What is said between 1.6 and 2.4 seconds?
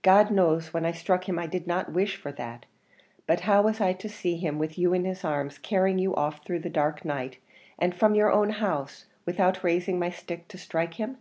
not wish for